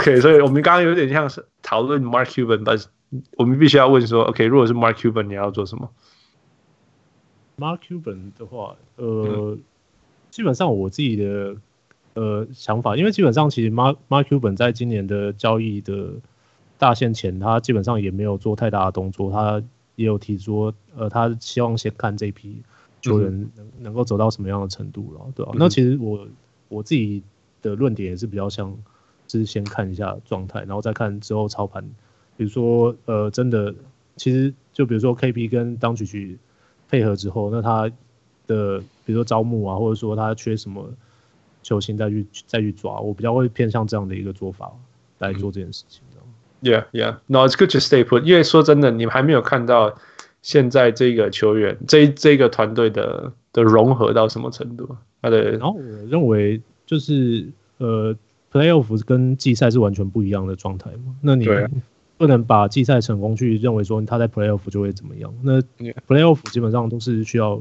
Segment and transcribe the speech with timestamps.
[0.00, 2.88] OK，所以我们刚刚有点像是讨论 Mark Cuban，但是
[3.36, 5.90] 我们必须要问说，OK，如果是 Mark Cuban，你要做什么
[7.58, 9.62] ？Mark Cuban 的话，呃，嗯、
[10.30, 11.54] 基本上我自己的
[12.14, 16.12] 呃想法，因为基本上其实 Mark Mark Cuban 在今年的交易的
[16.78, 19.62] 大限前，他基本上也没有做太大的动作，他
[19.96, 22.62] 也有提出，呃，他希望先看这批
[23.02, 25.54] 球员能能够走到什么样的程度了，对吧、啊？
[25.54, 26.26] 嗯、那其实我
[26.68, 27.22] 我自己
[27.60, 28.74] 的论点也是比较像。
[29.30, 31.84] 是先看一下状态，然后再看之后操盘。
[32.36, 33.74] 比如说，呃，真的，
[34.16, 36.38] 其实就比如说 KP 跟当曲曲
[36.88, 37.88] 配合之后，那他
[38.46, 40.90] 的比如说招募啊，或者说他缺什么
[41.62, 44.72] 球星再去再去抓，我比较会偏向这样的一个做法
[45.18, 46.02] 来做这件事情。
[46.62, 47.18] Yeah, yeah.
[47.26, 48.22] No, it's good to stay put.
[48.22, 49.98] 因为说真的，你们还没有看到
[50.42, 54.96] 现在这个球员这这个团队的的融合到什么程度。
[55.22, 57.46] 他的，然后我认为就是
[57.76, 58.16] 呃。
[58.52, 61.14] Playoff 跟季赛是完全不一样的状态嘛？
[61.20, 61.46] 那你
[62.16, 65.32] 不能把季赛成功去认为说他在 Playoff 就会怎么样？
[65.42, 65.62] 那
[66.06, 67.56] Playoff 基本上都是需要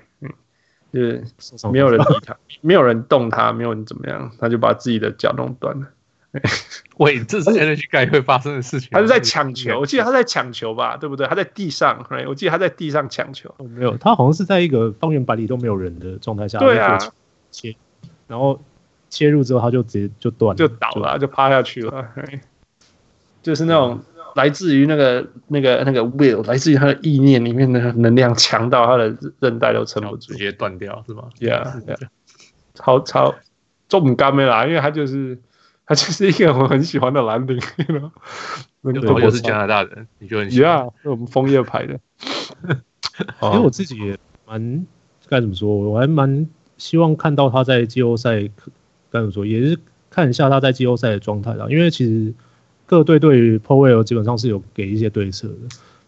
[0.92, 1.24] 嗯。
[1.38, 5.86] 就是没有人理他， 没有人动他，没有人怎么样，他就把自己的脚弄断了。
[6.96, 8.88] 喂，这是 energy guy 会发生的事情。
[8.90, 11.26] 他是在抢球，我记得他在抢球吧，对不对？
[11.26, 13.54] 他在地上，我记得他在地上抢球。
[13.58, 16.98] 没有，他好像是在一个方圆百里都没有人的状态下，对啊，
[17.50, 17.76] 切，
[18.26, 18.58] 然后
[19.10, 22.08] 切入之后他就直接就断，就倒了，就趴下去了。
[23.42, 24.00] 就是那种。
[24.34, 31.98] 来自于那个、那个、那个 will，来自于他的意念里面的能量强到他的韧带都撑不住，直接断掉是吗？Yeah，, yeah.
[32.74, 33.34] 超超
[33.88, 35.38] 重干没啦，因为他就是
[35.86, 37.60] 他就是一个我很喜欢的蓝领，
[38.80, 42.00] 那个我是加拿大人，你就很喜欢，是我们枫叶牌的。
[43.42, 44.86] 因为我自己也蛮
[45.28, 46.48] 该怎么说，我还蛮
[46.78, 48.40] 希望看到他在季后赛
[49.10, 49.78] 该怎么说，也是
[50.08, 52.32] 看一下他在季后赛的状态啦，因为其实。
[52.92, 55.54] 各队对于 Powell 基本上是有给一些对策的，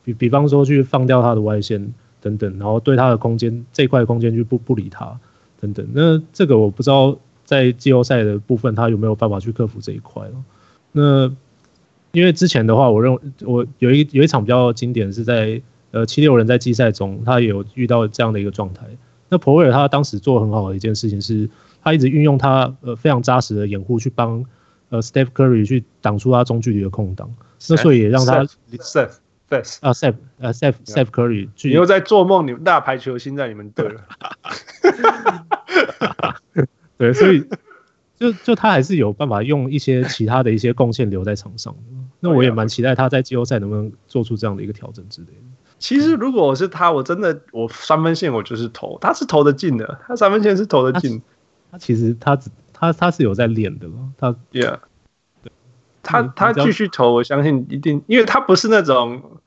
[0.05, 5.19] 比比方说去放掉他的外线等等，然后对他的空间这块空间就不不理他
[5.59, 5.89] 等等。
[5.95, 10.29] 那这个我不知道在季后赛的部分他有没有办法去克服这一块。
[10.93, 11.33] 那
[12.13, 18.83] 因为之前的话，我认为我有一有一场比较经典是在呃七六人在季赛中，他也有遇到这样的一个状态。
[19.31, 21.49] 那 Powell 他当时做很好的一件事情是，
[21.83, 24.45] 他一直运用他呃非常扎实的掩护去帮。
[24.95, 27.29] 呃，Steph Curry 去挡出他中距离的空档，
[27.69, 28.45] 那所以也让他
[28.79, 29.15] Steph
[29.51, 34.01] Steph 啊 Steph 啊 Steph Steph Curry 去，你又在做梦，你们大牌球星在你们队了。
[36.97, 37.45] 对，所以
[38.17, 41.75] 就就他还是有办法用一些其他的一些贡献留在场上。
[42.21, 45.43] 那我也蛮期待他在季后赛能不能做出这样的一个调整之类的。
[45.81, 51.21] 其实如果我是他，我真的我三分线我就是投，他是投得进的，他三分线是投得进。
[51.73, 52.49] 他其实他只。
[52.93, 54.13] 他他是有在练的吗？
[54.19, 54.79] 他，Yeah，
[55.43, 55.53] 对，
[56.03, 59.41] 他他继续投，我相信一定，因为他不是那种，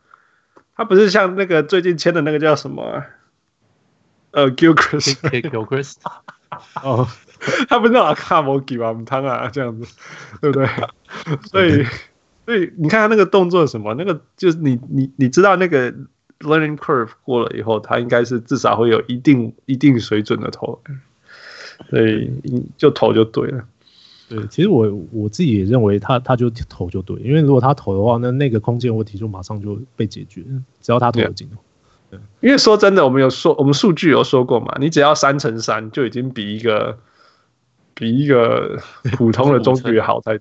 [0.75, 3.06] 他不是像那个最近签的那个叫什么、啊，
[4.31, 5.95] 呃，Gilchrist，Gilchrist，
[6.84, 7.07] 哦，
[7.69, 8.95] 他不是阿卡莫吉吗？
[9.06, 9.95] 汤啊，这样子，
[10.42, 10.68] 对不对？
[11.50, 11.86] 所以，
[12.45, 15.92] 所以你看他那个动作什么，那个就是你你你知道那个
[16.40, 20.81] learning curve 过了以后，他应该是至少会有一定一定水准的投，
[21.90, 22.32] 所以
[22.78, 23.64] 就投就对了。
[24.30, 30.44] 对，其实我我自己也认为他他就投就对，因为如果他投的话，那那个空间问题就马上就被解决，
[30.82, 31.50] 只要他投进。
[32.10, 36.98] 对，因为说真的，我们有说我们数据有说过嘛，你只要三乘三就已经比一个
[37.94, 38.78] 比一个
[39.14, 40.40] 普通的中距好在。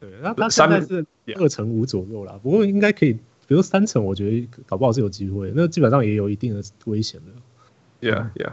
[0.00, 3.12] 对，那他现在是二乘五左右啦，不过应该可以，
[3.46, 8.10] 比如三乘，我觉得搞不好是有机会，那基本上也有一定的危险的。
[8.10, 8.52] Yeah, yeah,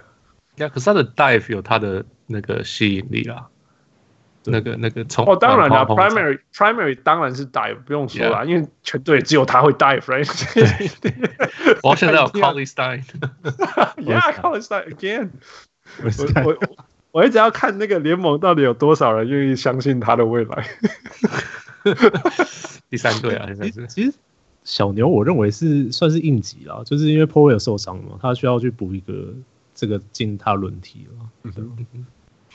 [0.60, 0.70] yeah.
[0.70, 3.48] 可是他的 dive 有他的那个吸引力啦。
[4.46, 10.26] 那个那个从哦，当然了，primary primary 当然是 dive，不用说了，因为全队只有他会 dive，right？
[11.02, 11.14] 对，
[11.84, 15.32] 我现在有 Cauley-Stein，Yeah，Cauley-Stein again。
[16.02, 16.10] 我
[16.46, 16.58] 我
[17.12, 20.66] 我一直要看那个联盟到底有多少人愿意相信他的未来。
[22.90, 23.86] 第三队啊，现在是。
[23.88, 24.14] 其实
[24.64, 29.34] 小牛我认为是算是应急了，就是因为 Powell 受伤了嘛，他需要去补一个
[29.80, 31.52] 这个进他轮替了。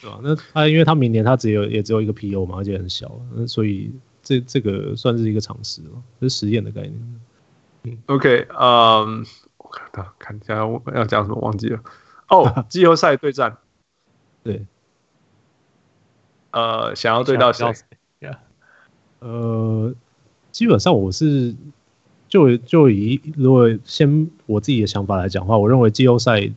[0.03, 0.21] 对吧？
[0.23, 3.91] 那他因为他明年他只有也只有一个 PO 嘛，而且很小，那所以
[4.23, 5.91] 这这个算是一个尝试了，
[6.21, 7.21] 是实验的概念。
[7.85, 9.25] 嗯，OK，嗯，
[9.57, 11.81] 我看到看一下我要讲什么忘记了。
[12.29, 13.57] 哦， 季后赛对战，
[14.43, 14.67] 对，
[16.51, 17.73] 呃，想要对到谁？
[19.21, 19.95] 呃，
[20.51, 21.55] 基本上我是
[22.29, 26.53] 就就以如果先我自己的想法来讲的话，我认为季后赛。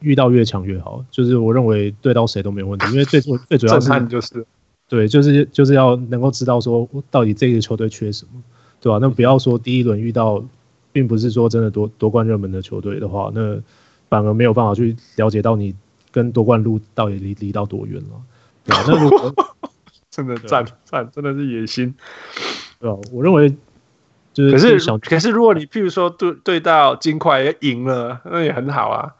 [0.00, 4.44] 遇到越强越好，就是我认为对到谁都没有问题，因为最最最主要是就是
[4.88, 8.42] 对，就是就是要能够知道说到底这个球队缺什么，
[8.80, 8.98] 对吧？
[9.00, 10.44] 那不要说第一轮遇到，
[10.92, 13.58] 并不是说真的夺夺冠热门的球队的话，那
[14.10, 15.74] 反而没有办法去了解到你
[16.12, 18.20] 跟夺冠路到底离离到多远了，
[18.64, 18.84] 对吧？
[18.86, 19.34] 那如果
[20.10, 21.94] 真的赞赞，真的是野心，
[22.78, 22.96] 对吧？
[23.10, 23.48] 我认为
[24.34, 29.14] 就是可是可是如果你譬如说对对到金块也赢了，那也很好啊。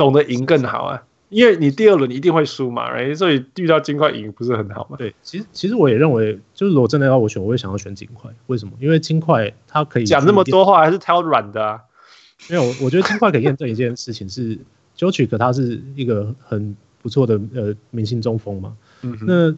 [0.00, 2.88] 总的赢更好啊，因为你第二轮一定会输嘛?
[3.14, 4.96] 所以遇到金块赢不是很好嘛？
[4.96, 8.30] 对，其实其实我也认为，就是如果真的要我选，我会想要选金块。
[8.46, 8.72] 为什么？
[8.80, 11.80] 因为金块它可以讲那么多话，还是挑软的啊？
[12.48, 14.58] 没有，我觉得金块可以验证一件事情是
[14.96, 18.74] ，Jokic 他是一个很不错的呃明星中锋嘛。
[19.26, 19.54] 那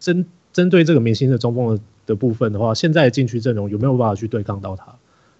[0.00, 4.92] 针针对这个明星的中锋的的部分的话，现在的禁区阵容有没有办法去对抗到他？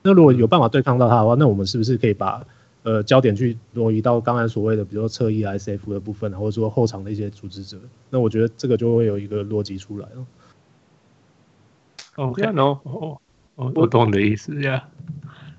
[0.02, 2.46] 那如果有办法对抗到他的话，那我们是不是可以把？
[2.86, 7.76] 呃，焦点去挪移到刚才所谓的，比如说侧翼 SF 的部分，或者说后场的一些组织者，
[8.10, 10.24] 那我觉得这个就会有一个逻辑出来了。
[12.14, 13.20] OK，no，我
[13.56, 14.84] 我懂你的意思呀。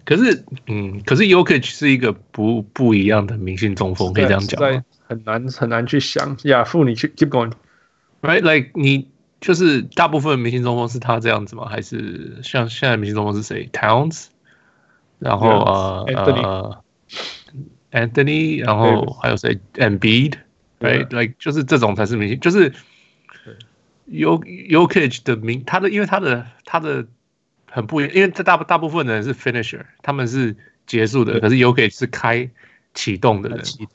[0.05, 6.37] 可是，嗯，可是 Yokic 是一个不不一样的明星中锋，可以这样讲，很难很难去想。
[6.45, 9.09] 亚父你去 keep going，right？Like 你
[9.41, 11.65] 就是大部分明星中锋是他这样子吗？
[11.67, 14.27] 还是像现在明星中锋是谁？Towns，
[15.19, 16.83] 然后呃呃。
[17.91, 22.73] Anthony，然后还有谁？Embiid，right，like 就是这种才是明星，就是
[24.09, 27.05] Jokic 的名，他的因为他的他的
[27.69, 30.55] 很不一样，因为这大大部分的人是 finisher，他们是
[30.85, 32.49] 结束的，可是 Jokic 是开
[32.93, 33.87] 启动的人，启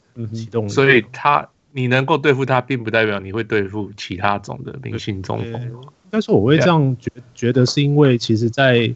[0.47, 5.85] 动，所以他你能够对付他，并不代表你会对付其他种的明星中锋。
[6.11, 8.95] 但是我会这样觉觉得，是因为其实，在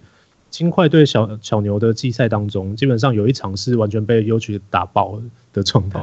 [0.57, 5.21] 金块对小小牛的季赛当中，基本上有一场是完全被 Jokic 打爆
[5.53, 6.01] 的状态。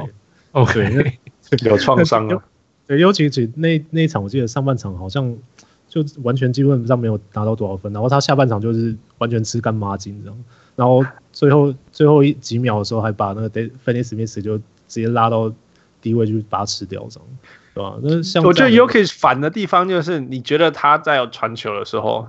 [0.52, 1.18] 哦，对，
[1.68, 2.40] 有创伤啊。
[2.86, 5.36] 对，Jokic 那那一场，我记得上半场好像
[5.88, 10.44] 就完全基本上没有拿到多少分，然后他下半场就是完全吃干抹净这样。
[10.76, 15.52] 然后最后最后一几秒的时候，还把那个 Finney Smith 就直接拉到
[16.00, 17.28] 低位去把他吃掉这样，
[17.74, 17.98] 对吧？
[18.00, 22.28] 那像我觉得 Jokic 反的地方就是，你觉得他在有传球的时候。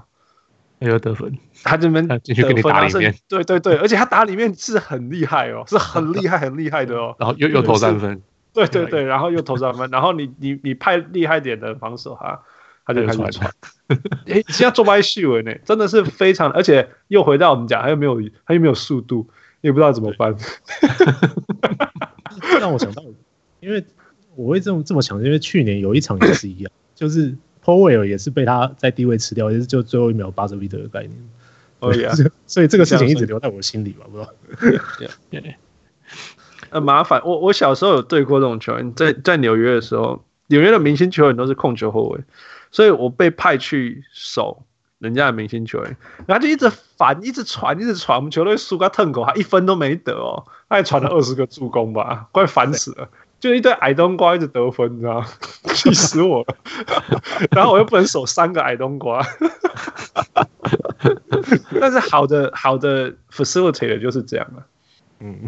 [0.78, 7.16] 没有得分，他这边进去给你打里面，对对对，而且他打里面是很厉害哦，是很厉害很厉害的哦。
[7.20, 8.22] 然后又又投三分，
[8.54, 12.42] 对对对，然后又投三分，然后你你你派厉害点的防守哈，
[12.86, 13.50] 他就开始传。
[14.28, 19.28] 哎，现在做白秀呢，真的是非常，而且又回到我们讲，他又没有他又没有速度，
[19.62, 20.36] 也不知道怎么办。
[22.60, 23.02] 让我想到，
[23.62, 23.84] 因为
[24.36, 27.34] 我会这么这么想，因为去年有一场也是一样，就是。
[27.66, 31.14] Powell 也是被他在低位吃掉，也是就最后一秒巴泽维德的概念。
[31.80, 32.14] 哦呀，
[32.46, 34.30] 所以这个事情一直留在我心里吧，不知道。
[35.32, 35.56] 对，
[36.70, 37.22] 很 麻烦。
[37.26, 42.22] 我我小时候有对过这种球员，在在纽约的时候，纽约的明星球员都是控球后卫，
[42.72, 44.64] 所以我被派去守
[45.00, 53.10] 人家的明星球员，然后就一直烦，一直传，一直传，我们球队输个腾狗，他一分都没得哦，他还传了二十个助攻吧，快烦死了。
[53.40, 55.28] 就一堆矮冬瓜一直得分，你知道吗？
[55.76, 56.56] 气死我了！
[57.52, 59.22] 然后我又不能守三个矮冬瓜，
[61.80, 64.64] 但是好的好的 facilitator 就是这样啊。
[65.20, 65.40] 嗯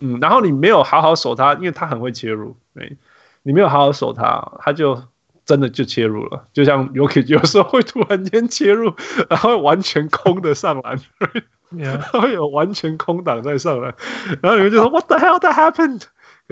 [0.00, 2.96] 嗯，然后你没有好好守他，因为他很会切入，对，
[3.42, 5.02] 你没有好好守他，他就
[5.44, 8.94] 真的就切入了，就像 Jokic 有时候会突然间切入，
[9.28, 11.00] 然后完全空的上篮，
[11.70, 13.94] 然后有完全空档再上来，
[14.42, 16.02] 然后你们就说 What the hell that happened？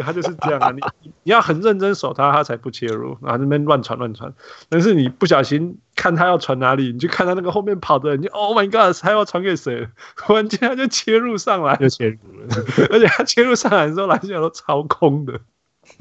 [0.02, 0.80] 他就是这样啊，你
[1.22, 4.32] 你要很认真守他，他才不切入，然后那边乱传乱传。
[4.68, 9.88] 但是你不小心看他要传哪里，你就看他那个后面跑的人，你 Oh my God，他要传给谁？
[10.16, 12.48] 突然间他就切入上来，就切入了，
[12.90, 15.40] 而且他切入上来的时候，篮下都超空的，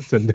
[0.07, 0.33] 真的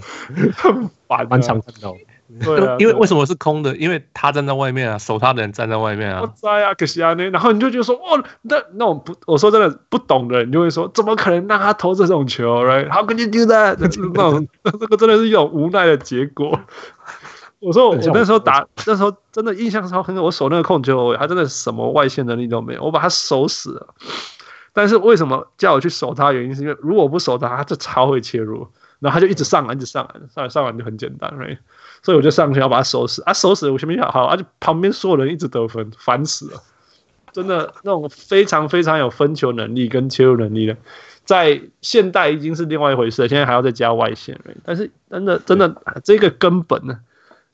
[0.54, 1.96] 很烦，蛮常看到。
[2.44, 3.76] 对啊， 因为为什么是空的？
[3.76, 6.20] 因为他站在外面啊，守他的人站在外面啊。
[6.22, 13.76] 我在啊，可惜啊，那然后你就觉得说，哇，那那种不，我说真的不懂的人，你就会说，怎么可能让他投这种球？Right？How can you do that？
[13.80, 16.60] 那种 这个真的是一种无奈的结果。
[17.60, 20.22] 我说我那时候打，那时候真的印象超深刻。
[20.22, 23.94] 我守那个控球，他真的什么外线能力都没有，我把他守死了。
[24.72, 26.30] 但是为什么叫我去守他？
[26.30, 28.68] 原因是因为如果我不守他，他就超会切入，
[29.00, 31.58] 然后他就一直上篮，一直上篮，上来上篮就很简单，Right？
[32.02, 36.62] 所以我就上去要把他收拾啊，收拾我前面好，而且旁边所有人一直得分，烦死了。
[37.32, 40.76] 真的那种非常非常有分球能力跟切入能力的，
[41.24, 43.28] 在现代已经是另外一回事了。
[43.28, 46.98] 现在还要再加外线，但是真的真的这个根本呢，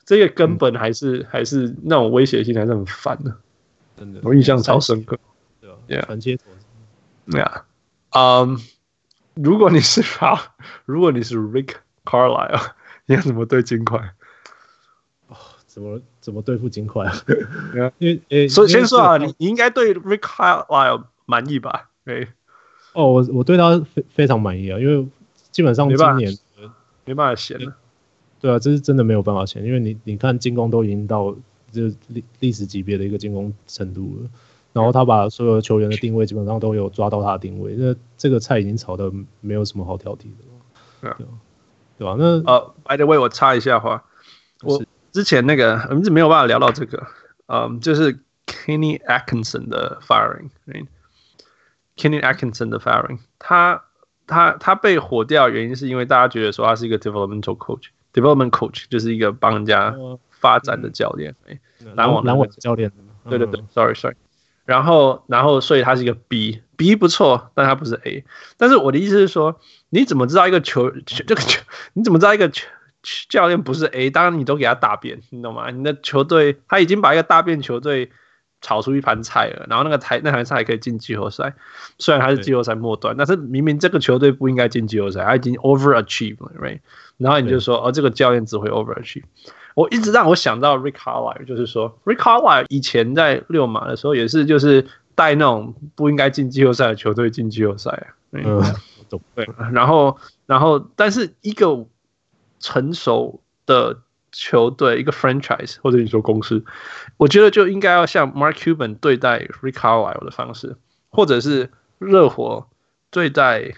[0.05, 3.35] 这个根本还是、嗯、还是那种威胁性还是很烦的。
[3.97, 5.19] 真的，我印象超深刻。
[5.87, 6.43] 对啊，传接头。
[7.29, 7.65] 对啊，
[8.11, 8.57] 嗯，
[9.35, 10.39] 如果你是他，
[10.85, 12.71] 如果你是 Rick Carlisle，
[13.05, 14.13] 你要怎么对金块？
[15.67, 17.13] 怎么怎么对付金块啊？
[17.99, 21.89] 因为诶，所以先说啊，你你应该对 Rick Carlisle 满意吧？
[22.05, 22.29] 对，
[22.93, 25.05] 哦，我我对他非非常满意啊，因为
[25.51, 26.37] 基本上今年
[27.03, 27.75] 没办法闲了。
[28.39, 31.35] 对啊，这是真的没有办法闲，因为你你看进攻都已经到
[31.73, 34.29] 就历历史级别的一个进攻程度了，
[34.75, 40.43] 然后他把所有球员的定位基本上都有抓到他的定位，那这个菜已经炒的没有什么好挑剔的
[41.09, 41.15] 了，
[41.97, 42.17] 对吧？
[42.19, 44.03] 那呃，By the way，我插一下话，
[44.61, 44.83] 我。
[45.13, 47.07] 之前那个我们一直没有办法聊到这个，
[47.45, 53.85] 嗯，就是 Kenny Atkinson 的 firing，Kenny Atkinson 的 firing，他
[54.27, 59.95] 他他被火掉的原因是因为大家觉得说他是一个 developmental coach，development coach 就是一个帮人家
[60.31, 61.33] 发展的教练，
[61.93, 62.91] 篮网篮网教练，
[63.29, 64.17] 对对对，sorry sorry，
[64.65, 68.25] 然后然后所以他是一个 B，B 不错，但他不是 A，
[68.57, 71.61] 但是我的意思是说，你怎么知道一个球这个球，
[71.93, 72.67] 你怎么知道一个球？
[73.29, 75.69] 教练不是 A，当然你都给他大便，你懂吗？
[75.69, 78.09] 你的球队他已经把一个大便球队
[78.61, 81.53] 炒出一盘菜了，然后那个台那盘菜可以进季后赛，
[81.99, 86.79] 虽然他是季后赛末端，但是明明这个球队不应该进季后赛，他已经 overachieve 了，right？
[87.17, 89.25] 然后你就说哦，这个教练只会 overachieve。
[89.75, 98.59] 我一直让我想到 Rick Carlisle，就是说 Rick Carlisle 以前在六马的时候也是就是带那种不应该进季后赛的球队进季后赛，嗯，
[99.35, 100.17] 对，然后
[100.47, 101.85] 然后但是一个。
[102.61, 103.99] 成熟的
[104.31, 106.63] 球队，一个 franchise 或者你说公司，
[107.17, 110.75] 我觉得就应该要像 Mark Cuban 对待 Rick Carlisle 的方式，
[111.09, 112.65] 或者是热火
[113.11, 113.73] 对待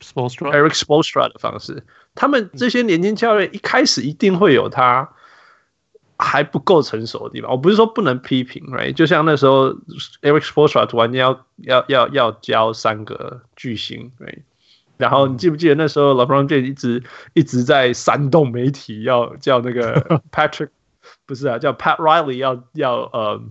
[0.00, 1.84] Eric Spoelstra 的方式。
[2.16, 5.12] 他们这些年轻教练一开始一定会有他
[6.18, 7.50] 还不够成熟的地方。
[7.50, 8.92] 我不是说不能批评，right？
[8.92, 9.70] 就像那时候
[10.22, 14.42] Eric Spoelstra 突然间要要要要教三个巨星，right？
[14.96, 17.02] 然后你记不记得那时候 LeBron James 一直
[17.32, 20.68] 一直在煽动媒体，要叫那个 Patrick
[21.26, 23.42] 不是啊，叫 Pat Riley 要要呃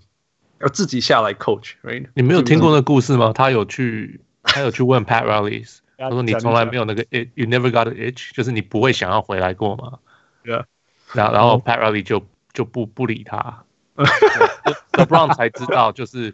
[0.62, 2.08] 要自己下来 coach，right？
[2.16, 3.34] 你没有听过那个故事吗？
[3.34, 10.00] 他有去他有去问 Pat Riley， 他说你从来没有那个 it，you never got an itch，就是你不会想要回来过吗？
[10.46, 10.66] 对啊，
[11.14, 13.64] 然后然后 Pat Riley 就就不不理他，
[14.94, 16.34] LeBron 才知道就是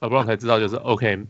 [0.00, 1.26] LeBron 才知道就是 OK，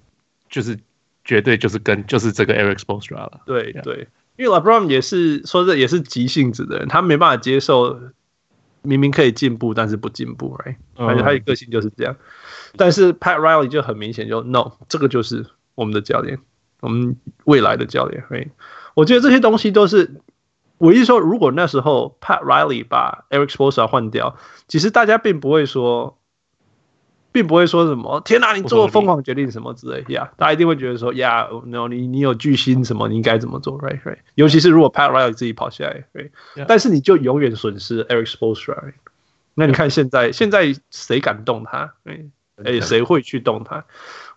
[0.48, 0.78] 就是。
[1.24, 3.42] 绝对就是跟就是这个 Eric Spoelstra 了。
[3.44, 8.00] 对对，因为 LeBron 也是说这也是急性子的人，他没办法接受
[8.80, 10.76] 明明可以进步，但是不进步，right？
[10.94, 12.16] 而且他的个性就是这样。
[12.78, 16.38] 但是 Pat Riley 就很明显就 No，这个就是我们的教练，
[16.80, 17.14] 我们
[17.44, 18.48] 未来的教练，right？
[18.94, 20.22] 我觉得这些东西都是，
[20.78, 26.16] 我意思说，如果那时候 Pat Riley 把 Eric Spoelstra 换掉，其实大家并不会说。
[27.30, 34.16] 并不会说什么“天哪，你做了疯狂决定什么之类呀”，大家一定会觉得说“呀，no，你你有巨星什么，你应该怎么做，right right”。
[34.34, 36.30] 尤其是如果 Pat Riley 自己跑下来，right？
[36.66, 38.94] 但是你就永远损失 Erik Spoelstra。
[39.54, 41.92] 那你看现在，现在谁敢动他？
[42.64, 43.84] 哎，谁会去动他？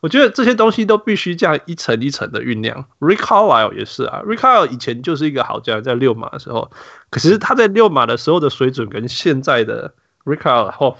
[0.01, 2.85] 我觉得这些东西都必须这样一层一层的酝酿。
[2.99, 6.69] Rick Carlisle 也是啊，Rick Carlisle 以前就是一个好教练，在六马的时候，
[7.09, 9.93] 可是他在六马的时候的水准跟现在的
[10.25, 10.97] Rick Carlisle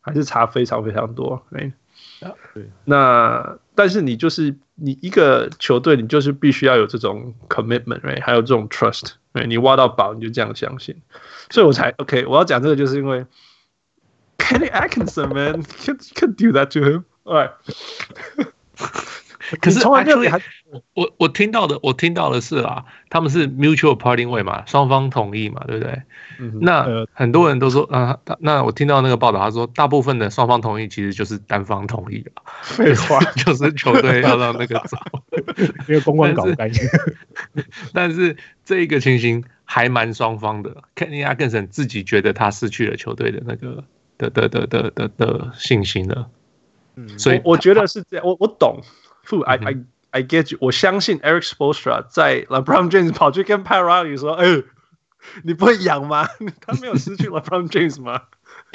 [0.00, 1.72] 还是差非常非常多，对，
[2.84, 8.22] 那但是你就是你一个球队，你就是必须要有这种 commitment，right?
[8.22, 9.46] 还有这种 trust，right?
[9.46, 10.96] 你挖到宝你就这样相信，
[11.50, 12.24] 所以我才 OK。
[12.26, 13.26] 我要讲这个就是因为
[14.38, 17.50] Kenny Atkinson man can can do that to him，哎，
[19.60, 20.40] 可是从来没有还。
[20.94, 26.02] 我我听到的，我听到的是啊，他们是 mutual parting way 嘛，双方同意嘛，对不对？
[26.40, 32.30] 嗯、那很多人都说，啊，那我听到那个报道，他说大部分的双方同意其实就是单方同意的，
[32.62, 34.98] 废话，就是球队要让那个走，
[35.88, 36.82] 因为公关搞不干净。
[37.94, 43.84] 但是这一个情形还蛮双方的，Kenny Atkinson 自己觉得他失去了球队的那个
[44.18, 46.28] 的的的的的的信心了。
[46.96, 48.80] 嗯，所以我，我觉得是这样，我我懂
[49.46, 49.76] ，I I。
[50.12, 54.62] I get you，我相信 Eric Spoelstra 在 LeBron James 跑去跟 Pat Riley 说：“哎，
[55.42, 56.26] 你不会养吗？
[56.62, 58.22] 他没有失去 LeBron James 吗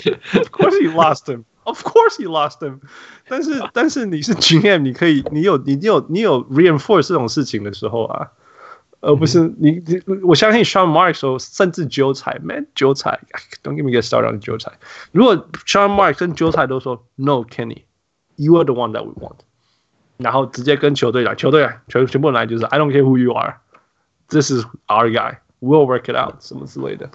[0.03, 1.45] ？”Of course he lost him.
[1.63, 2.81] Of course he lost him.
[3.27, 8.27] 但是但是你是 GM，你可以，你有你有你有 reinforce 这种事情的时候啊，
[8.99, 13.19] 而不是你你我相信 Sean Marks 说甚至纠缠，man 纠缠
[13.63, 14.73] ，Don't give me a start on 纠缠。
[15.11, 15.35] 如果
[15.65, 17.43] Sean Marks 跟纠缠都说 No
[18.38, 19.38] Kenny，you are the one that we want。
[20.17, 27.09] 然后直接跟球队来，球队来，全全部人来就是 I don't care who you are，this is our guy，we'll work it out 什么之类的。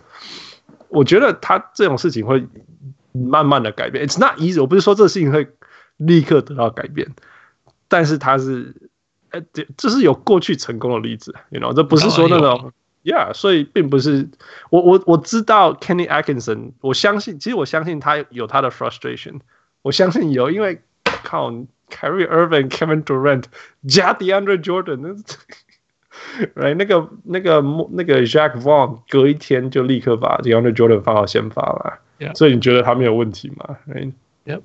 [0.88, 2.46] 我觉得他这种事情会
[3.12, 4.60] 慢慢的改变，It's not easy。
[4.60, 5.48] 我不是说这个事情会
[5.98, 7.08] 立刻得到改变，
[7.86, 8.74] 但是他是，
[9.30, 12.72] 呃，这这是有过去成功的例子，you know，这不是说那种
[13.04, 14.28] ，yeah，所以并不是
[14.70, 19.40] 我我我知道 Kenny Atkinson，我相信，其实我相信他有他的 frustration，
[19.82, 20.82] 我相信有，因为
[21.26, 21.52] 靠。
[21.88, 23.44] Kyrie Irving、Kevin Durant
[23.86, 25.14] 加 DeAndre Jordan，那，
[26.60, 32.34] right 那个那个那个 Jacque Vaughn 隔一天就立刻把 DeAndre Jordan 放到先发了，Yeah.
[32.34, 34.12] 所以你觉得他没有问题吗？Right?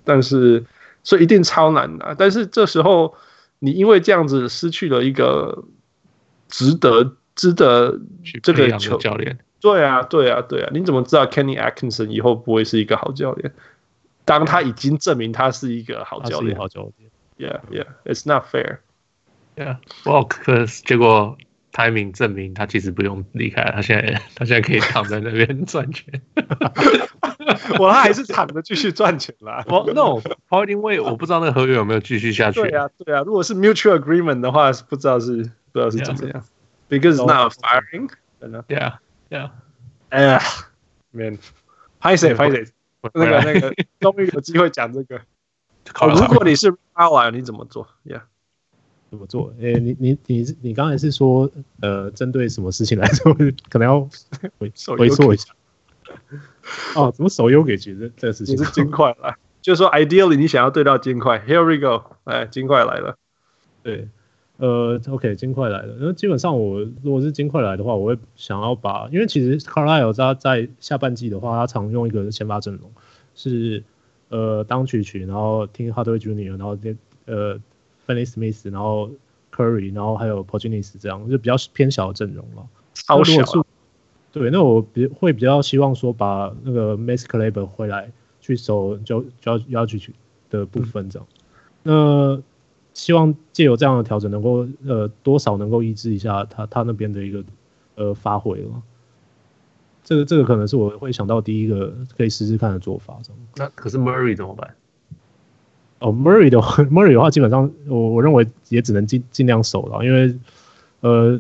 [0.04, 0.66] 但是
[1.04, 2.16] 所以一定超难的。
[2.18, 3.14] 但是这时候
[3.60, 5.64] 你因为这样子失去了一个
[6.48, 8.00] 值得值得
[8.42, 13.54] 这个球教练，对啊对啊对啊，你怎么知道 Kenny Atkinson 以后不会是一个好教练？
[14.26, 17.10] 当他已经证明他是一个好教练，好教练。
[17.38, 18.80] Yeah, yeah, it's not fair.
[19.56, 21.38] Yeah, well, 可是结果
[21.74, 26.22] timing 证明他其实不用离开，他现在 他现在可以躺在那边赚钱。
[27.80, 29.64] 我他还是躺着继续赚钱啦。
[29.70, 30.22] 我 No，
[30.68, 32.62] 因为我不知道那个合约有没有继续下去。
[32.62, 35.38] 对啊，对啊，如果是 mutual agreement 的话，不知道是
[35.72, 36.44] 不知道是怎么样。
[36.90, 38.10] Because not firing.
[38.68, 38.98] Yeah,
[39.30, 39.52] yeah.
[40.10, 40.42] 哎呀
[41.12, 41.38] ，Man，
[42.00, 42.66] 拍谁拍谁？
[43.14, 45.20] 那 个那个， 终于有机会讲这个。
[46.00, 48.22] 哦、如果你是阿瓦，你怎么做？Yeah，
[49.10, 49.52] 怎么做？
[49.60, 51.50] 诶、欸，你你你你刚才是说，
[51.82, 53.34] 呃，针对什么事情来说，
[53.70, 54.02] 可能要
[54.60, 55.54] 回回溯一下。
[56.96, 58.56] 哦，怎么手游给决这这个事情？
[58.64, 63.18] 是金块来，就是说，ideally 你想要对到金块，Here we go，哎，金块来了。
[63.82, 64.08] 对，
[64.58, 65.96] 呃，OK，金块来了。
[66.00, 72.92] 那基本上我如果是金块来的话，我会想要把，因为其实 Carlisle 他在下半季的话，他常用一个先发阵容
[73.36, 73.84] 是。
[74.34, 76.78] 呃，当曲曲，然后听 Hardaway Junior，然后
[77.26, 77.60] 呃
[78.08, 79.12] ，Finney Smith，然后
[79.54, 82.66] Curry，然后还有 Porzingis 这样，就比较偏小的阵容了。
[82.94, 83.66] 超小、啊。
[84.32, 88.10] 对，那我比会比较希望说把那个 Max Kleber 回来
[88.40, 90.14] 去守就就要曲曲
[90.50, 91.28] 的部分这样。
[91.84, 92.42] 嗯、那
[92.94, 97.44] 希望借由这样的调整，能够呃多少能够抑制一下他他那边的一个
[97.96, 98.82] 呃发挥了。
[100.04, 103.20] 这个这个可能是我会想到第一个可以试试看的做法。
[103.56, 104.76] 那可是 Murray 怎么办？
[106.00, 110.36] 哦，Murray 的话， Murray 的话，基本上我我认为也只能尽尽量守了，因为
[111.02, 111.40] 呃，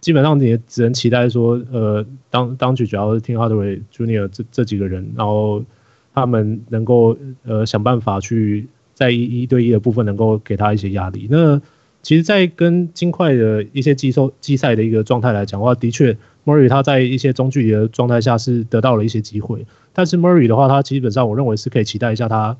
[0.00, 5.64] 基本上你也只能期待说，呃，当当局主要是听 Hardaway Junior 这这几个人，然后
[6.12, 11.28] 他们能够呃想办法去在一一对一的部分能够给他一些压力。
[11.30, 11.60] 那
[12.02, 16.16] 其实，在跟金块的一些季赛季赛的一个状态来讲的话，的确。
[16.44, 22.56] Murray 他在一些中距离的状态下是得到了一些机会，但是 Murray 的话，他基本上我认为是可以期待一下他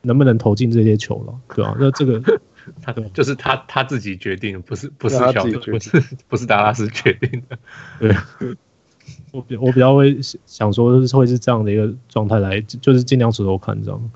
[0.00, 1.76] 能不能投进这些球了，对吧？
[1.78, 2.18] 那这个
[2.80, 7.58] 他就是他他自己决定，不是不是不是不是达拉斯决定的。
[8.00, 8.16] 对，
[9.32, 14.10] 我比我比较会想说会是这样的一个状态来，就是尽量手头看这样。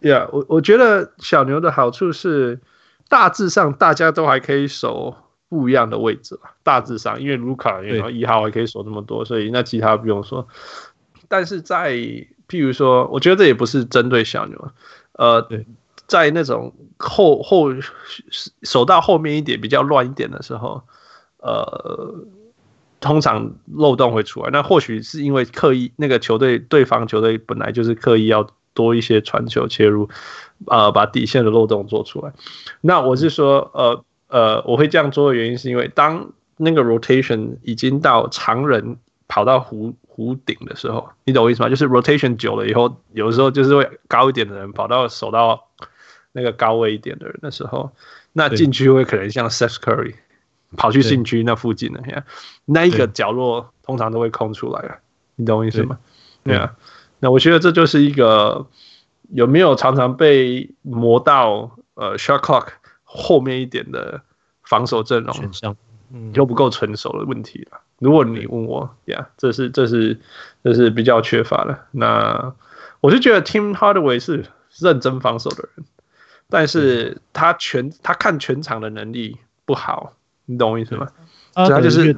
[0.00, 2.60] Yeah，我我觉得小牛的好处是
[3.08, 5.16] 大致上大家都还可以守。
[5.50, 10.46] 不一样的位置，大致上，因为卢卡然后一号还可以守这么多，所以那其他不用说。
[11.26, 14.72] 但是在譬如说，我觉得这也不是针对小牛，
[15.12, 15.48] 呃，
[16.06, 17.70] 在那种后后
[18.62, 20.82] 守到后面一点比较乱一点的时候，
[21.38, 22.14] 呃，
[23.00, 24.50] 通常漏洞会出来。
[24.50, 28.46] 那或许是因为刻意那个球队对方球队本来就是刻意要
[28.78, 30.08] 多一些传球切入，
[30.66, 32.32] 呃，把底线的漏洞做出来。
[32.80, 41.68] 那我是说，呃呃，我会这样做的原因是因为当那个 rotation 已经到常人跑到弧弧顶的时候，你懂我意思吗？
[41.68, 45.66] 就是 rotation 久了以后，有的时候就是会高一点的人跑到守到
[46.30, 47.90] 那个高位一点的人的时候，
[48.32, 50.14] 那禁区会可能像 Seth Curry
[50.76, 52.24] 跑去禁区那附近的，
[52.64, 54.98] 那一个角落通常都会空出来了，
[55.34, 55.98] 你懂我意思吗？
[56.44, 56.76] 对啊，
[57.20, 58.66] 那我觉得这就是一个
[59.30, 62.68] 有没有常常被磨到呃 shot clock
[63.02, 64.22] 后面一点的
[64.62, 65.34] 防守阵容。
[66.10, 67.82] 嗯，又不够成熟的问题了。
[67.98, 70.18] 如果你问我，呀，这是这是
[70.64, 71.78] 这是比较缺乏的。
[71.90, 72.54] 那
[73.02, 74.46] 我就觉得 Tim Hardaway 是
[74.78, 75.84] 认真防守的人，
[76.48, 80.14] 但是他全他看全场的能力不好，
[80.46, 81.08] 你懂我意思吗？
[81.52, 82.14] 他就是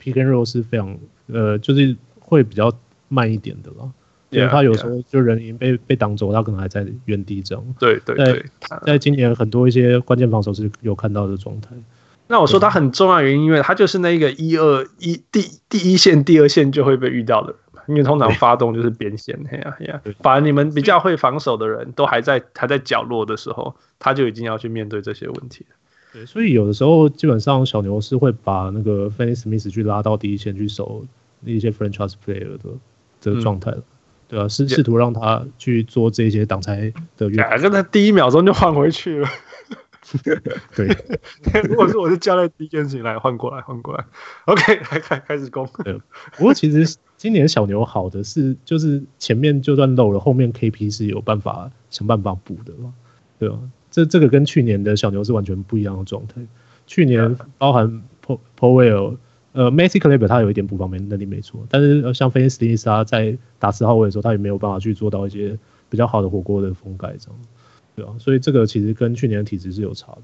[0.00, 2.72] pick and roll 是非常呃，就是会比较
[3.08, 3.92] 慢一点的了。
[4.30, 7.64] 因为他有时候就人已经被被挡走，他可能还在原地这样。
[7.78, 8.44] 对对对，
[8.86, 11.70] 在今年很多一些关键防守是有看到的状态。
[12.28, 20.00] 那我说他很重要的原因，因为他就是那个一二一第第一线、第二线就会被遇到的人，因为通常发动就是边线，嘿呀嘿呀。
[20.20, 25.76] 反而你们比较会防守的人都还在还在角落的时候，他就已经要去面对这些问题了。
[26.12, 31.04] 对，所以有的时候基本上小牛是会把那个 Finney Smith 去拉到第一线去守
[31.44, 32.70] 一些 franchise player 的
[33.20, 33.82] 这个状态了，嗯、
[34.30, 37.36] 对啊，试试图让他去做这些挡拆的运。
[37.36, 39.28] 反正他第一秒钟就换回去了。
[40.74, 40.88] 对，
[41.68, 44.04] 如果是我是教练，第一件事情来换过来，换过来。
[44.46, 45.68] OK，来开开始攻。
[46.36, 52.94] 不过其实今年小牛好的是，就是前面就算漏了，后面 KP 是有办法想办法补的嘛，
[53.38, 53.58] 对吧？
[53.90, 56.40] 这这个跟去年的小牛是完全不一样的状态。
[56.86, 58.02] 去年包含
[58.58, 59.16] Powell
[59.52, 65.58] 呃 Maxi Kleber 他有一点补防能力没错，但是像 Finney Smith 他在打十号位的时候，他也没有办法去做到一些
[65.88, 67.38] 比较好的火锅的封盖这样。
[67.96, 70.22] 对啊，所以这个其实跟去年的体质是有差的。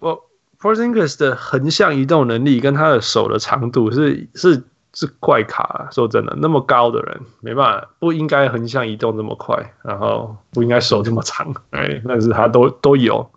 [0.00, 0.20] 我
[0.60, 5.88] Porzingis 的横向移动能力跟他的手的长度是是是怪卡。
[5.92, 11.54] 说真的，那么高的人没办法，不应该横向移动这么快，然后不应该手这么长。
[11.70, 13.30] 哎，但是他都都有，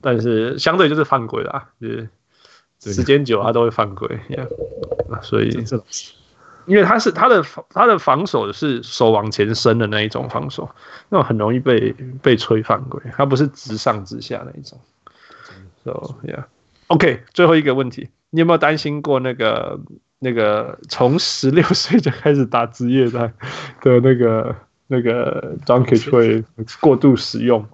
[0.00, 2.08] 但是相对就是犯规啦，就是
[2.80, 4.08] 时间久他都会犯规。
[4.28, 4.48] Yeah,
[5.22, 5.64] 所以。
[6.66, 10.68] 因为他是他的他的防守是手往前伸的那一种防守，
[11.08, 13.00] 那种很容易被被吹犯规。
[13.16, 14.78] 他不是直上直下那一种。
[15.82, 19.80] So yeah，OK，最后一个问题，你有没有担心过那个
[20.18, 23.32] 那个从十六岁就开始打职业的
[23.80, 24.54] 的那个
[24.88, 26.44] 那个 Doncic 会
[26.80, 27.66] 过度使用？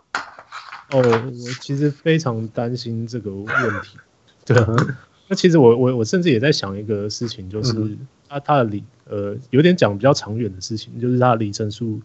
[0.93, 3.99] 哦，我其实非常担心这个问题。
[4.45, 4.77] 对啊。
[5.27, 7.97] 那其实我我我甚至也在想一个事情，就是
[8.29, 11.99] 他他的里呃有点讲比较长远的事情，就是他的里程数，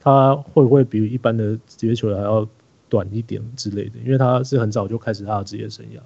[0.00, 2.48] 他会不会比一般的职业球员还要
[2.88, 3.98] 短一点之类的？
[4.02, 5.98] 因为他是很早就开始他的职业生涯。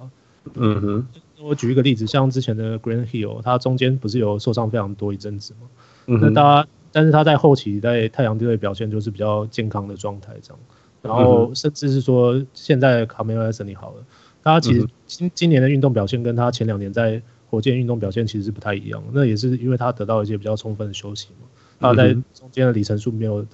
[0.54, 1.06] 嗯哼，
[1.40, 6.18] 我举一个例子，像之前的 Grant Hill，他中间不是有受伤非常多一阵子吗？
[6.20, 10.60] 那他但是他在后期在太阳队的表现就是比较健康的状态这样，
[11.02, 14.04] 然后甚至是说现在 Anthony 好了。
[14.48, 21.46] 他其实今今年的运动表现跟他前两年在火箭运动表现其实是不太一样，那也是因为他得到一些比较充分的休息嘛，
[21.78, 23.44] 他在中间的里程数没有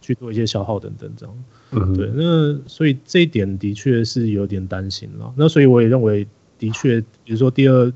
[0.00, 5.32] 去做一些消耗等等这样，对，那所以这一点的确是有点担心了。
[5.36, 6.26] 那所以我也认为，
[6.58, 7.92] 的确，比如说第二，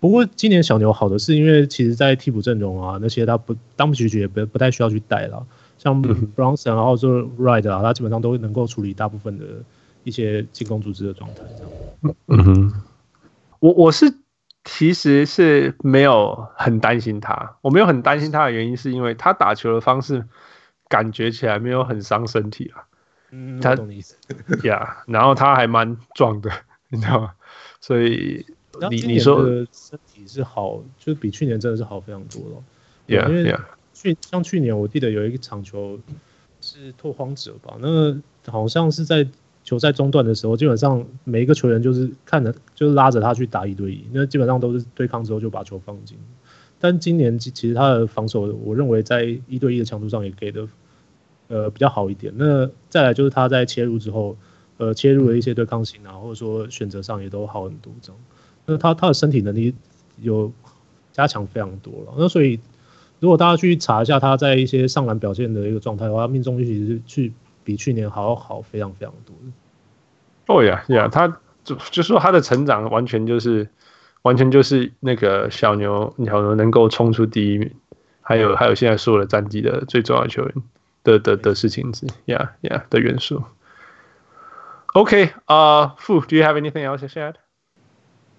[0.00, 5.46] 不过今年小牛好的是因为其实在替补阵容啊那些他不当不局局也不不太需要去带了，
[5.78, 6.02] 像
[6.36, 9.44] Bronson 然后说 Wright 啊，他基本上都能够处理大部分的。
[10.04, 11.72] 一些进攻组织的状态，这样。
[12.28, 12.82] 嗯哼，
[13.60, 14.14] 我我是
[14.62, 20.22] 其实是没有很担心他，我没有很担心他的原因是因为他打球的方式
[20.86, 22.84] 感觉起来没有很伤身体啊。
[23.30, 24.16] 嗯，他懂你意思。
[24.64, 26.50] 呀，然后他还蛮壮的，
[26.90, 27.32] 你知道吗？
[27.80, 28.44] 所以
[28.90, 32.62] 你你说身体是好，就比去年真的是好非常多了。
[33.06, 33.56] Yeah, 因为
[33.94, 35.98] 去像去年我记得有一个场球
[36.60, 39.26] 是拓荒者吧，那个好像是在。
[39.64, 46.18] 球赛中段的时候，基本上每一个球员就是看着，就是拉着他去打一对一，那基本上都是对抗之后就把球放进。
[46.78, 50.68] 但今年其其实他的防守，我认为在一对一的强度上也给的
[51.48, 52.30] 呃比较好一点。
[52.36, 54.36] 那再来就是他在切入之后，
[54.76, 58.20] 呃切入的一些对抗性啊，或者说选择上也都好很多这样。
[58.66, 59.74] 那他他的身体能力
[60.20, 60.52] 有
[61.10, 62.12] 加强非常多了。
[62.18, 62.60] 那所以
[63.18, 67.32] 如果大家去查一下他在一些上篮表现的一个状态的话，命中率其实是去。
[67.64, 69.34] 比去年好好非常非常多。
[70.46, 71.26] 哦呀呀，他
[71.64, 73.68] 就就说他的成长完全就是
[74.22, 77.70] 完全就是那个小牛小牛能够冲出第一名，
[78.20, 80.54] 还有还有现在所有的战绩的最重要的球员
[81.02, 83.42] 的的的事情之，Yeah Yeah 的元素。
[84.92, 87.34] OK 啊、uh,，Fu，Do you have anything else to add？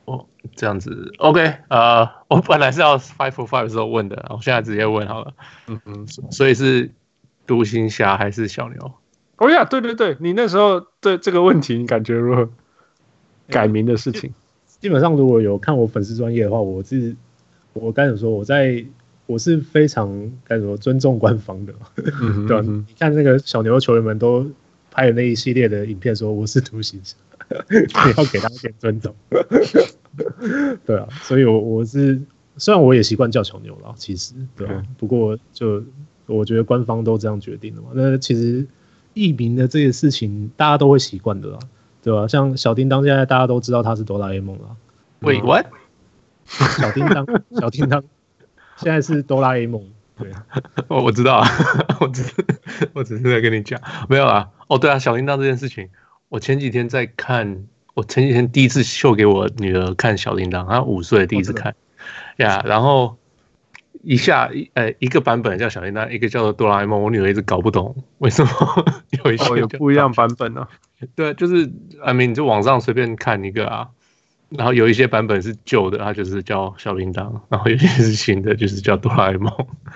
[0.05, 5.33] 哦，这样子，OK，呃， 我本来是要 Five for Five 的时候问的，我现在直接问好了。
[5.67, 6.91] 嗯嗯，所以是
[7.47, 8.93] 独行侠还是小牛？
[9.37, 12.49] 哦呀，对对对，你那时候对这个问题你感觉如何？
[13.47, 14.33] 改名的事情，
[14.79, 17.15] 基本上如果有看我粉丝专业的话，我是
[17.73, 18.83] 我刚才说我在
[19.27, 21.73] 我是非常该怎么尊重官方的，
[22.21, 22.65] 嗯、 对吧、啊？
[22.65, 24.49] 你看那个小牛球员们都
[24.89, 27.15] 拍的那一系列的影片，说我是独行侠，
[27.69, 29.13] 你要给他一点尊重。
[30.87, 32.19] 对啊，所以我我是
[32.57, 35.83] 虽然我也习惯叫小牛了，其实对、啊，不过就
[36.25, 38.65] 我觉得官方都这样决定了嘛，那其实
[39.15, 41.57] 译名的这些事情大家都会习惯的啦。
[42.03, 42.27] 对吧？
[42.27, 44.77] 像小叮当，现在大家都知道他是哆啦 A 梦了。
[45.21, 45.65] Wait, what？
[46.45, 47.25] 小叮当，
[47.59, 48.03] 小叮当，
[48.77, 49.81] 现在是哆啦 A 梦。
[50.15, 50.29] 对，
[50.87, 51.47] 我我知道啊，
[51.99, 52.33] 我只是
[52.93, 54.47] 我只是在跟你讲，没有啊。
[54.67, 55.89] 哦，对啊，小叮当这件事情，
[56.29, 61.73] 我前几天在看，我前几天第一次秀给我女儿看小叮当，她五岁第一次看，
[62.37, 63.17] 呀、然后。
[64.05, 67.01] 一下一呃一个版本叫小叮当，一个叫做哆啦 A 梦。
[67.01, 68.51] 我女儿一直搞不懂 为什么
[69.23, 70.69] 有一些、哦、有不一样版本呢、啊？
[71.15, 71.71] 对，就是
[72.03, 73.89] 阿明你就网上随便看一个啊，
[74.49, 79.51] 然后有一些版本是旧的，它就是叫小叮当，然后有些是新的，就是叫哆啦 A 梦。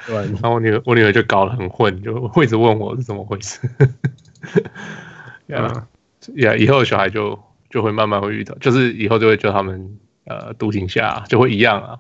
[0.08, 3.70] 对，然后我女儿我女儿就搞得很混，就会一直问我是怎么回事。
[5.48, 5.86] 呀
[6.36, 7.38] 呀，以后小孩就
[7.70, 12.00] 就会慢慢会遇到，就是以后就会叫他们呃独行侠，就会一样啊。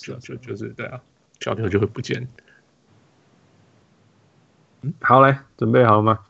[0.00, 1.00] 是啊，就就是对啊，
[1.40, 2.28] 小牛就会不见。
[4.82, 6.20] 嗯，好嘞，准备好了吗？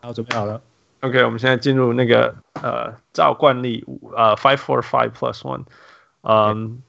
[0.00, 0.62] 好，准备好了。
[1.00, 5.64] OK，我们现在进入那个呃，照惯例五呃，five four five plus one。
[6.22, 6.82] 嗯，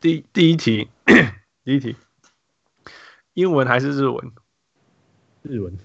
[0.00, 0.88] 第第一题，
[1.64, 1.96] 第一题，
[3.34, 4.32] 英文还是日文？
[5.42, 5.76] 日文。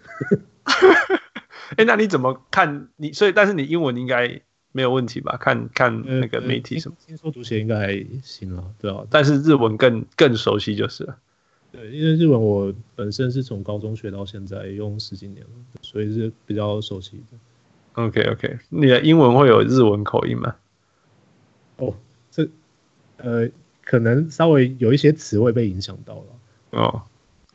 [0.65, 3.11] 哎、欸，那你怎么看你？
[3.13, 4.41] 所以，但是你英文应该。
[4.73, 5.37] 没有问题吧？
[5.39, 9.05] 看看那个媒体什么，听说读写应该还行了，对啊。
[9.09, 11.17] 但是日文更更熟悉就是了。
[11.71, 15.49] 对，因为日文我本身是从高中学到现在，用十几年了，
[15.81, 17.37] 所以是比较熟悉的。
[17.93, 20.55] OK OK，你的英文会有日文口音吗？
[21.77, 21.95] 哦，
[22.29, 22.49] 这
[23.17, 23.49] 呃，
[23.83, 26.25] 可能稍微有一些词汇被影响到了。
[26.71, 27.03] 哦，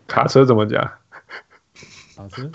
[0.06, 0.92] 卡车怎么讲？
[2.16, 2.50] 卡车。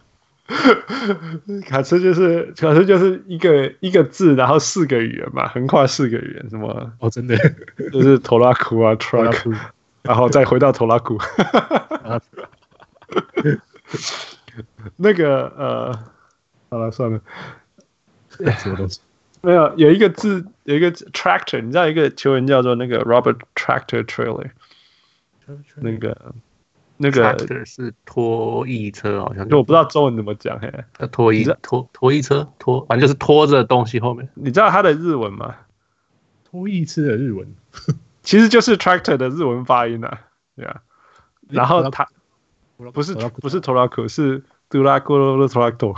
[1.66, 6.92] 卡车就是卡车就是一个一个字，然后四个语言嘛，横跨四个语言，什么？
[7.00, 7.36] 哦，真的，
[7.92, 9.56] 就是拖拉库啊， truck，
[10.02, 11.18] 然后再回到拖拉库。
[14.96, 15.98] 那个呃，
[16.70, 17.20] 好了，算了，
[18.58, 19.00] 什么东西？
[19.42, 24.50] 没有，有一个字，有一个 tractor，你知道一个球员叫做那个 Robert Tractor Trailer，
[25.76, 26.34] 那个。
[26.98, 30.72] 那个是拖曳车，好像就我不知道中文怎么讲嘿。
[30.98, 34.28] 那拖曳拖拖曳车拖，反正就是拖着东西后面。
[34.34, 35.54] 你知道它的日文吗？
[36.50, 37.46] 拖曳车的日文
[38.22, 40.20] 其实就是 tractor 的日文发音啊，
[40.56, 40.80] 对啊。
[41.48, 42.08] 然后它
[42.76, 45.94] 不是不是拖拉库，是杜拉库罗拖拉库，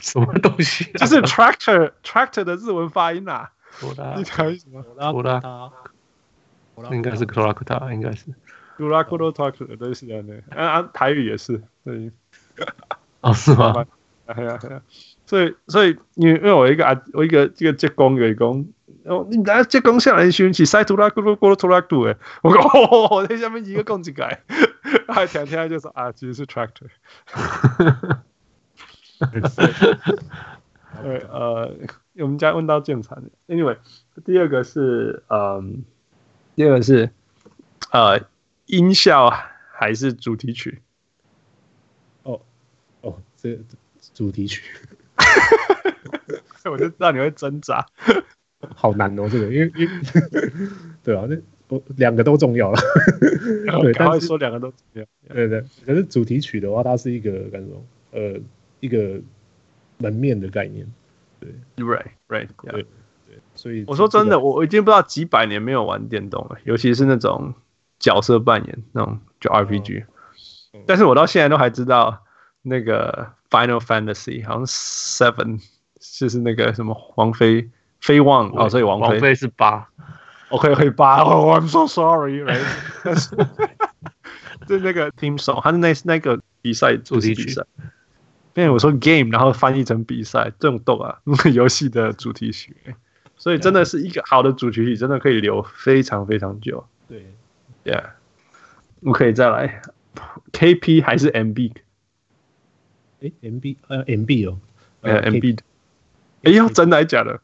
[0.00, 0.84] 什么东西？
[0.96, 3.50] 就是 tractor tractor 的日文发音啊。
[3.78, 4.82] 拖拉，你猜什么？
[4.82, 5.40] 拖拉，
[6.92, 8.26] 应该是拖拉库塔，应该是。
[8.80, 12.10] 杜拉库罗托克都是这样的，啊啊，台语也是，对，
[13.20, 13.86] 哦，是吗？
[14.26, 14.82] 哎呀哎呀，
[15.26, 18.66] 所以所以因为因为我一个啊，我一个这个职工员工，
[19.04, 24.42] 哦，你来职工下来选起塞杜拉库罗库罗托拉库诶，我讲 哦，在下面一个工具改，
[25.08, 26.86] 还天天就说啊，其实是 tractor。
[31.02, 31.74] 对，呃，
[32.18, 33.76] 我们家问到正常的，anyway，
[34.24, 35.84] 第二个是嗯，
[36.54, 37.10] 第二个是
[37.90, 38.20] 呃。
[38.70, 39.30] 音效
[39.72, 40.80] 还是主题曲？
[42.22, 42.40] 哦
[43.00, 43.58] 哦，这
[44.14, 44.62] 主题曲，
[46.70, 47.84] 我就知道你会挣扎，
[48.76, 49.92] 好难哦，这个，因为因为
[51.02, 51.36] 对啊，那
[51.68, 52.78] 我两个都重要了，
[53.82, 55.04] 对，但是说两个都重要，
[55.34, 57.84] 对对，可是主题曲的话，它是一个干什么？
[58.12, 58.38] 呃，
[58.80, 59.20] 一个
[59.98, 60.86] 门面的概念，
[61.40, 62.86] 对，right right，对
[63.26, 67.54] 对，所以我说真的，我我已经不知道几百年没有玩电动了，尤其是那种。
[68.00, 70.02] 角色扮演那种就 RPG，、
[70.72, 72.18] 哦、但是我到现在都还知道
[72.62, 75.60] 那个 Final Fantasy 好像 Seven
[76.18, 77.68] 就是那个什么王妃
[78.00, 79.86] 妃望哦，所以王妃王妃是八
[80.48, 81.20] ，OK 可以八。
[81.22, 82.42] 哦，I'm so sorry，
[83.04, 83.36] 但 是
[84.66, 87.50] 就那个 Team Song，它是那那个比赛主题曲，
[88.54, 91.18] 因为我说 Game，然后翻译成比赛这种逗啊，
[91.52, 92.74] 游戏的主题曲，
[93.36, 97.34] 所以真的是一个好的主题曲，真的可以留非常非常久，对。
[97.84, 98.10] Yeah，
[99.00, 99.82] 我可以再来
[100.52, 101.72] ，KP 还是 MB？
[103.22, 104.58] 哎，MB 呃 MB 哦，
[105.02, 105.62] 呃 MB 的，
[106.44, 107.40] 哎呦，真的还是假的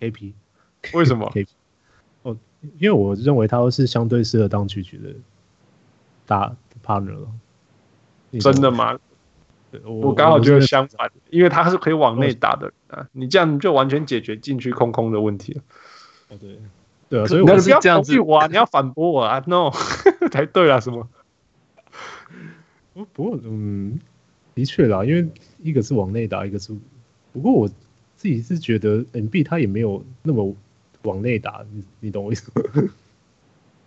[0.00, 0.32] ？KP
[0.94, 1.30] 为什么？
[1.34, 1.46] KP
[2.22, 2.36] 哦，
[2.78, 5.14] 因为我认为他是相对适合当曲曲的
[6.26, 7.28] 大 partner 了。
[8.40, 8.98] 真的吗？
[9.84, 15.62] 我刚好觉得相反，因为他是可以往内打的人啊，你这样就完全解决禁区空空的问题了。
[16.28, 16.58] 哦，对，
[17.10, 19.70] 对啊，所以我是这样子，我你要反驳我啊？No，
[20.30, 21.08] 才对啊，什么？
[22.94, 23.98] 不不过，嗯，
[24.54, 26.72] 的确啦，因为一个是往内打，一个是，
[27.32, 30.54] 不过我自己是觉得 N B 他也没有那么
[31.02, 32.62] 往内打，你你懂我意思吗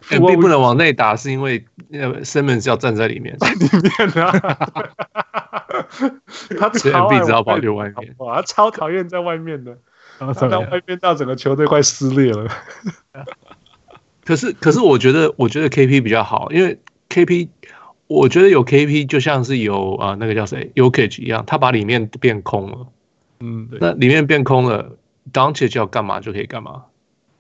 [0.10, 3.66] ？N B 不能往内打，是因为呃，Simmons 要站在里面，在里
[4.14, 4.34] 面啊。
[6.60, 9.78] 他超爱 MB 只要保留外面，哇，他超讨厌在外面的，
[10.20, 12.48] 他在外面到整个球队快撕裂了。
[14.26, 17.50] 可是，可是我觉得，我觉得 KP 比较好，因为 KP，
[18.08, 22.88] 我觉得有 KP 就像是有啊、呃，那个叫谁 ukge 一样，他把里面变空了。
[23.40, 24.98] 嗯，对，那里面变空了
[25.34, 26.84] ，Doncic 要干嘛就可以干嘛。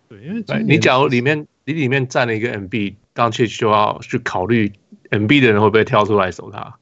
[0.10, 1.48] 对，因为你假如里面。
[1.66, 4.70] 你里面站了一个 MB，当切就要去考虑
[5.12, 6.76] MB 的人会不会跳出来守他。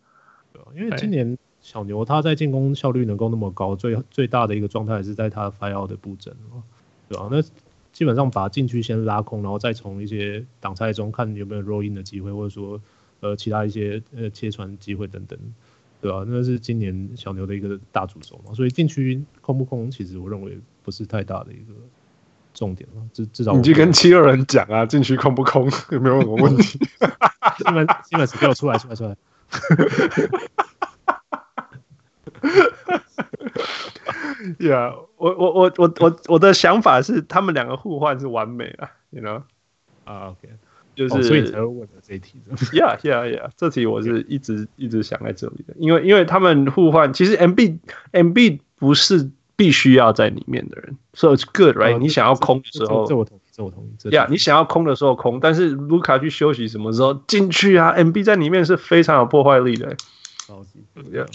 [0.75, 1.37] 因为今年
[1.71, 6.35] 小牛他在进攻效率能够那么高，最最大的一个状态是在他 fire out 的布阵，
[7.07, 7.29] 对吧？
[7.31, 7.41] 那
[7.93, 12.81] 基本上把禁区先拉空，然后再从一些挡拆中看有没有 roll in 的机会，或者说
[13.21, 15.39] 呃其他一些呃切传机会等等，
[16.01, 16.25] 对吧？
[16.27, 18.53] 那是今年小牛的一个大主轴嘛。
[18.53, 21.73] 所以禁区空不空，其实我认为不是太大的一个。
[22.53, 26.77] 重点了，至至少你去跟七六人讲啊，禁区空不空 有没有什么问题？
[27.57, 29.15] 西门西门给我出来出来出来！
[34.67, 39.41] 呀，我我我我我我的想法是，他们两个互换是完美啊，you know？
[40.03, 40.49] 啊，OK，
[40.95, 42.41] 就是、哦、所以才会问的这一题。
[42.73, 47.79] Yeah yeah yeah，这题我是一直一直想在这里的，因为因为他们互换，其实 MB
[48.11, 49.31] MB 不是。
[49.57, 54.09] 必须要在里面的人，so it's good, right？、嗯、你想要空的时候，这我同意，这我同意。
[54.09, 59.95] 呀，yeah, 你想要空的时候空，但是卢卡去休息什么时候进去啊？MB 在里面是非常有破坏力的。
[60.47, 61.27] 超级，Yeah,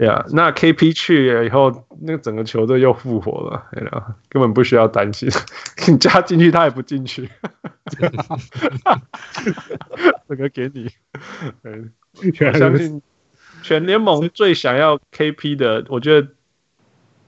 [0.00, 0.06] sure.
[0.06, 4.14] Yeah，那 KP 去了以后，那个整个球队又复活了，you know?
[4.28, 5.28] 根本不需要担心。
[5.86, 7.28] 你加进去，他也不进去。
[10.28, 10.90] 这个给你。
[11.62, 13.02] 我相信
[13.62, 16.28] 全联盟最想要 KP 的，我觉得。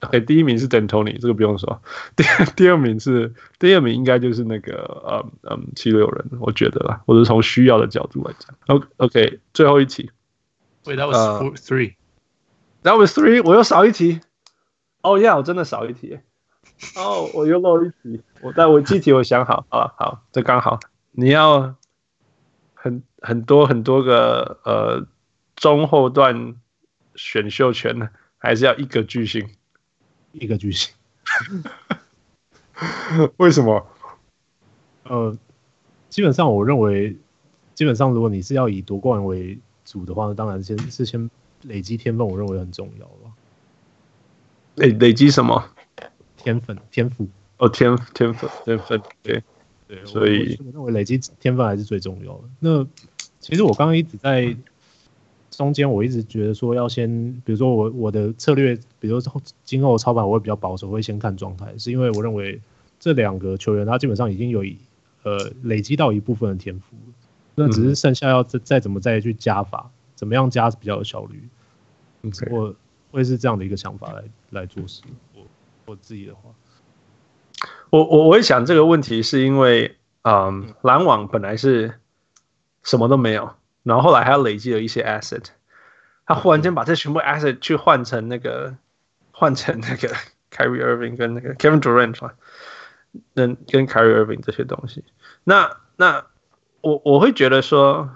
[0.01, 1.81] OK，第一名是 D'Antoni，这个不用说。
[2.17, 2.25] 第
[2.57, 8.53] 第二名是第二名，应该就是那个嗯嗯七六人，我觉得啦，我是从需要的角度来讲。
[8.97, 10.11] OK，最后一题。
[10.83, 11.93] Wait, that was four, three.
[12.83, 13.41] That was three.
[13.43, 14.21] 我又少一题。
[15.01, 16.19] Oh yeah，我真的少一题。
[16.95, 18.21] 哦，我又漏一题。
[18.41, 20.79] 我但我具体我想好啊，好，这刚好。
[21.11, 21.75] 你要
[22.73, 25.07] 很很多很多个呃
[25.55, 26.55] 中后段
[27.15, 29.47] 选秀权呢，还是要一个巨星？
[30.33, 30.91] 一个巨星，
[33.37, 33.85] 为什么？
[35.03, 35.37] 呃，
[36.09, 37.15] 基本上我认为，
[37.75, 41.29] 基本上如果你是要以夺冠为主的话，那当然先是先
[41.63, 43.31] 累积天分，我认为很重要吧。
[44.75, 45.63] 累累积什么？
[46.37, 47.27] 天分、天赋。
[47.57, 49.43] 哦，天天分、天分，对
[49.87, 52.43] 对，所以我，我认为累积天分还是最重要的。
[52.59, 52.85] 那
[53.39, 54.55] 其实我刚刚一直在。
[55.55, 57.07] 中间我一直觉得说要先，
[57.45, 62.59] 比如说我我的策略，比如说今后操盘我会比较保守，会先看状态，是因为我认为
[62.99, 64.63] 这两个球员他基本上已经有
[65.21, 66.95] 呃累积到一部分的天赋，
[67.53, 71.49] 那只是剩下要再再怎么再去加法，怎么样加是比较有效率。
[72.49, 72.73] 我
[73.11, 75.01] 会是这样的一个想法来来做事。
[75.33, 75.45] 我
[75.85, 76.49] 我自己的话，
[77.89, 81.99] 我我我会想这个问题是因为，嗯，篮网本来是
[82.81, 83.53] 什么都没有。
[83.83, 85.47] 然后后来还要累积了一些 asset，
[86.25, 88.77] 他忽然间把这全部 asset 去换成那个，
[89.31, 90.15] 换成那个
[90.49, 92.31] Kyrie Irving 跟那个 Kevin Durant 嘛，
[93.35, 95.03] 跟跟 Kyrie Irving 这些东西。
[95.43, 96.25] 那那
[96.79, 98.09] 我我会觉得说，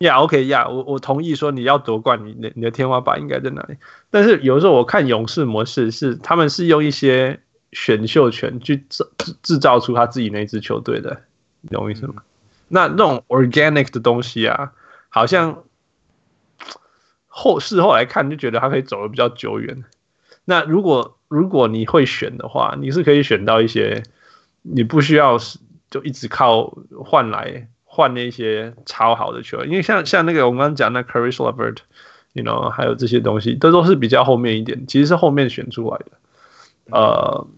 [0.00, 3.76] 呀 OK 呀，我我同意说你要夺冠，你的你的天花板应该在哪里？
[4.10, 7.38] 但是有时候我看勇士模式是，他们是用一些
[7.72, 9.06] 选秀权去制
[9.42, 11.20] 制造出他自己那支球队的，
[11.60, 12.22] 你懂我意思吗？
[12.68, 14.72] 那那种 organic 的东西啊，
[15.10, 15.64] 好像
[17.26, 19.84] 后事后来看就觉得它可以走得比较久远。
[20.46, 24.02] 那如果如果你会选的话，你是可以选到一些
[24.62, 25.38] 你不需要
[25.90, 26.74] 就一直靠
[27.04, 36.06] 换来换那些超好的球员，因为像像那个我们刚刚讲那 Caris LeVert，you know，还有这些东西，这都是比较后面一点，其实是后面选出来的。
[36.92, 37.48] 呃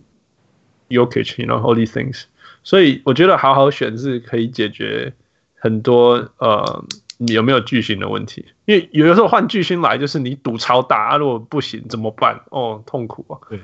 [0.89, 2.23] ，Jokic，you know，all these things。
[2.63, 5.13] 所以我觉得好好选是可以解决
[5.55, 6.83] 很多呃，
[7.19, 8.47] 你有没有巨星的问题？
[8.65, 12.41] 因为有的时候换巨星来，就是你赌超大，啊，如果不行怎么办？
[12.49, 13.37] 哦，痛苦啊。
[13.51, 13.61] 对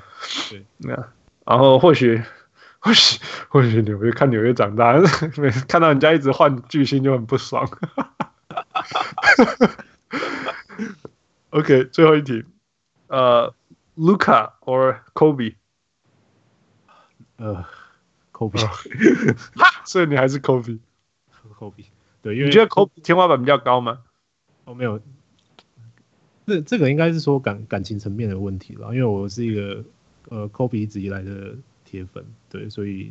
[0.50, 0.90] 对，那
[1.46, 2.22] 然后或许
[2.80, 4.94] 或许或许纽约看纽约长大，
[5.36, 7.68] 每次看到人家一直换巨星就很不爽。
[11.50, 12.44] OK，最后一题，
[13.08, 13.52] 呃
[13.96, 15.54] ，Luka or Kobe？
[17.36, 17.64] 呃
[18.32, 18.60] ，Kobe，
[19.84, 20.78] 所以你还是 Kobe。
[21.58, 21.86] Kobe，
[22.22, 23.98] 对，因为你觉得 Kobe 天花板比较高吗？
[24.64, 25.00] 哦，没有，
[26.46, 28.94] 这这个应该是说感感情层面的问题了。
[28.94, 29.84] 因为我是一个
[30.28, 31.56] 呃 Kobe 一直以来的
[31.90, 33.10] 铁粉，对，所以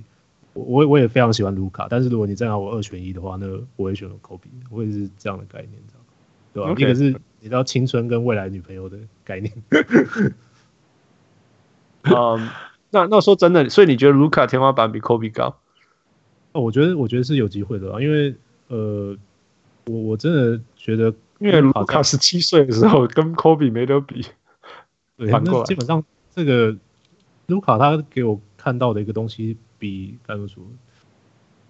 [0.53, 1.87] 我我也非常喜欢卢卡。
[1.89, 6.05] 但是如果你再让我二选一的话，那我会选 Kobe，我也是这样的概念，知道吗？
[6.53, 6.81] 对吧？Okay.
[6.81, 7.09] 一个是
[7.39, 9.51] 你知道青春跟未来女朋友的概念。
[12.03, 12.49] 嗯，
[12.91, 15.57] 那那说真的，所以你觉得卢卡天花板比 Kobe 高？
[16.51, 18.35] 哦，我觉得我觉得是有机会的，因为
[18.67, 19.17] 呃，
[19.85, 24.25] 我我真的觉得，因为卢卡十七岁的时候跟 Kobe 没得比。
[25.17, 26.03] 对，那基本上
[26.35, 26.77] 这个
[27.47, 30.61] 卢卡他给我看到的一个东西比该怎么说？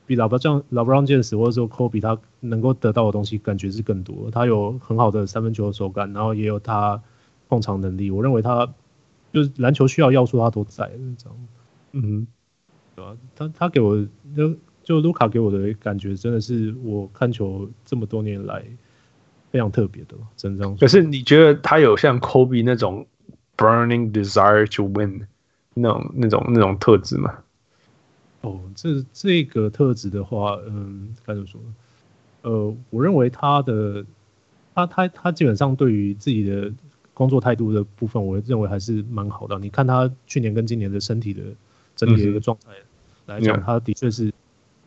[0.08, 4.32] 比老布朗、老布朗杰斯或者说科比他能够得到的东西，感觉是更多。
[4.32, 7.00] 他有很好的三分球的手感，然后也有他
[7.50, 8.10] 控场能力。
[8.10, 8.68] 我认为他
[9.32, 10.89] 就是篮球需要要素，他都在。
[11.20, 11.38] 这样，
[11.91, 12.26] 嗯，
[12.95, 13.16] 对吧？
[13.36, 14.04] 他他给我
[14.36, 18.66] 就就卢卡给我的感觉，真的是我看球这么多年来
[19.52, 20.68] 非常特别的，真的。
[20.78, 23.06] 可是你觉得他有像科比那种
[23.56, 25.28] burning desire to win
[25.80, 27.34] 那种那种那种特质嘛？
[28.41, 31.59] 哦，这这个特质的话，嗯，该怎么说？
[32.43, 34.05] 呃，我认为他的
[34.73, 36.71] 他他他基本上对于自己的
[37.13, 39.57] 工作态度的部分，我认为还是蛮好的。
[39.59, 41.41] 你看他去年跟今年的身体的
[41.95, 42.71] 整体的一个状态
[43.25, 44.32] 来讲，嗯、他的确是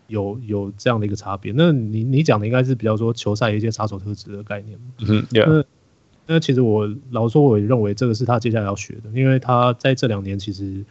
[0.07, 1.53] 有有这样的一个差别。
[1.55, 4.78] 那你你讲的应该是比较说球赛一些杀手特质的概念。
[5.01, 5.64] 嗯，yeah.
[6.31, 10.85] 那那其实我老实说，我也认为这个是他接下来要学的，因为他在这两年其实。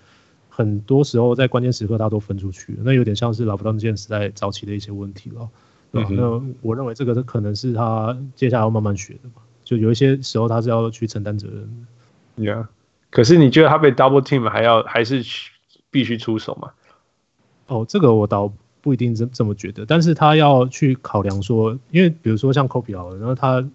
[0.51, 5.49] 很多时候在关键时刻他都分出去，那有点像是老布朗杰斯在早期的一些问题了。
[5.93, 9.41] 嗯、那我认为这个可能是他接下来要慢慢学的吧。
[9.63, 11.61] 就有一些时候他是要去承担责任
[12.35, 12.43] 的。
[12.43, 12.67] Yeah，
[13.09, 15.23] 可是你觉得他被 double team 还要还是
[15.89, 16.71] 必须出手吗？
[17.67, 23.65] 哦，这个我倒不一定这这么觉得，但是他要去考量说，因为比如说像 Kobe 好了，然后他。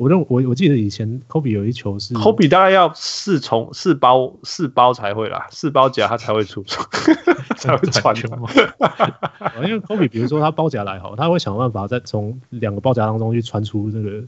[0.00, 6.80] 我认我我记得以前科比有一球是科比大概要四重四包四包才会啦，四包夹他才会出手，
[7.58, 8.48] 才会传球嘛。
[9.56, 14.24] 因为科比比如说他包夹来好，他会想办法再从两个包夹当中去穿出那个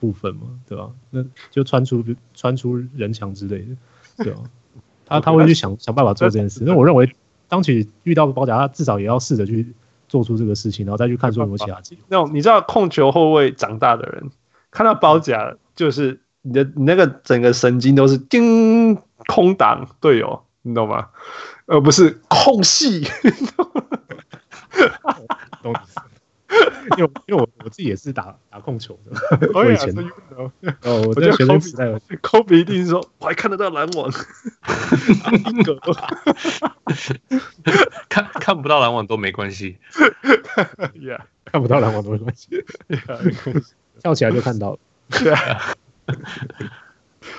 [0.00, 0.88] 部分嘛，对吧？
[1.10, 2.02] 那就穿出
[2.32, 3.58] 穿出人墙之类
[4.16, 4.40] 的，对吧？
[5.04, 6.62] 他他会去想想办法做这件事。
[6.64, 7.14] 那我认为
[7.48, 9.74] 当起遇到包夹，他至少也要试着去
[10.08, 12.00] 做出这个事情，然后再去看出有没有其他 机会。
[12.08, 14.30] 那种你知道控球后卫长大的人。
[14.72, 18.96] 看到包夹，就是你的你那个整个神经都是叮
[19.28, 21.10] 空档队友，你懂吗？
[21.66, 23.06] 而不是空隙。
[25.62, 25.72] 懂
[26.98, 29.16] 因为因为我我自己也是打打控球的，
[29.54, 29.94] 我以前。
[30.82, 31.86] 哦，我在学生时代
[32.20, 34.10] ，Kobe 一定说我还看得到篮网，
[38.10, 39.78] 看看不到篮网都没关系，
[40.94, 43.72] Yeah，看不到篮网都没关系，Yeah，没关系。
[44.00, 44.78] 跳起来就看到了，
[45.10, 45.74] 对啊，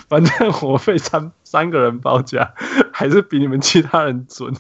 [0.08, 2.54] 反正我被三三个人包夹，
[2.93, 4.54] 还是比你们其他人准。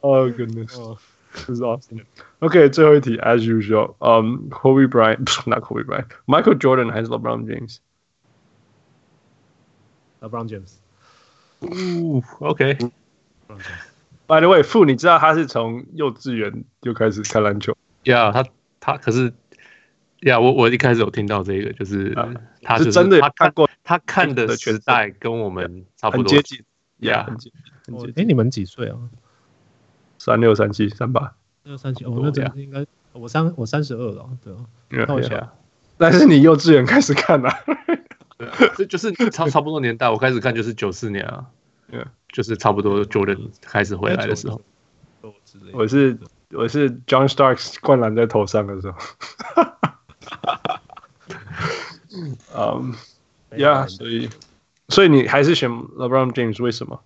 [0.00, 0.76] Oh goodness,
[1.32, 2.04] this is awesome.
[2.38, 7.44] OK，最后一题，as usual，嗯、um,，Kobe Bryant，not Kobe Bryant，Michael Jordan 还是 LeBron
[10.20, 10.76] James？LeBron James。
[11.60, 12.78] 哦，OK。
[14.26, 17.76] By the way，傅，你知道他是从幼稚园就开始看篮球？
[18.04, 18.44] 呀，他
[18.80, 19.32] 他可是
[20.20, 22.16] 呀，我我一开始有听到这个，就是
[22.62, 26.64] 他是真的他看过，他看的时代跟我们差不多接近。
[26.98, 28.12] 呀，很接近。
[28.16, 28.96] 哎，你们几岁啊？
[30.18, 31.34] 三六三七三八。
[31.62, 35.06] 六三七，哦，那这样应该我三我三十二了，对啊。
[35.06, 35.52] 看一下，
[35.98, 37.54] 但是你幼稚园开始看啊？
[38.38, 41.46] 对，这就是差差不多年代，我开始看就是九四年啊。
[42.36, 44.60] 对，就是差不多 Jordan 开始回来的时候，
[45.72, 46.18] 我是
[46.50, 48.98] 我是 John Starks 灌篮在头上的时候，
[52.84, 52.94] 嗯
[53.52, 54.28] ，Yeah，所以
[54.90, 57.00] 所以你还是选 LeBron James 为什么？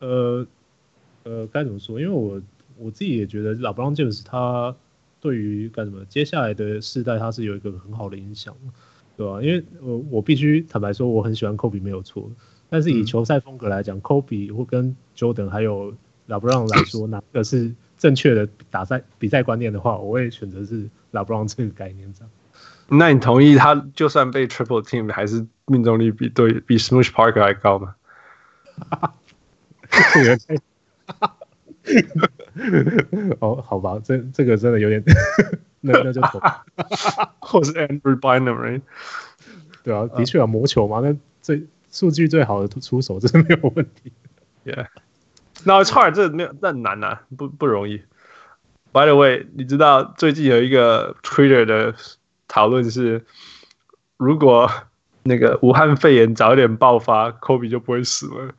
[0.00, 0.46] 呃
[1.24, 1.98] 呃，该怎么说？
[1.98, 2.42] 因为我
[2.76, 4.76] 我自己也觉得 LeBron James 他
[5.18, 8.54] 对于干什么接下来的世代他是有一个很好的影响，
[9.16, 9.40] 对吧？
[9.40, 12.30] 因为我我必须坦白说，我很喜欢 Kobe 没有错。
[12.68, 15.94] 但是以球赛风格来讲，科比或跟 Jordan 还有
[16.26, 22.30] 拉布朗来说，哪个是正确的打赛比赛观念的话， 我会选择是拉布朗这个概念这样。
[22.88, 27.94] 那你同意他就算被 triple team 还是命中率比对比 Smush Parker 还高吗？
[33.40, 35.02] 哦，好吧，这这个真的有点，
[35.80, 36.40] 那那就投，
[37.38, 38.80] 或是 Andrew Bynum，
[39.82, 41.64] 对啊，的确啊，魔球嘛，那最
[41.96, 44.12] 数据最好的出手，这是没有问题。
[44.66, 44.88] Yeah，
[45.64, 48.02] 那 it's hard，这没有，那难啊，不不容易。
[48.92, 51.94] By the way，你知道最近有一个 Twitter 的
[52.48, 53.24] 讨论是，
[54.18, 54.70] 如果
[55.22, 58.52] 那个武汉肺炎早一点爆发，Kobe 就不会死了。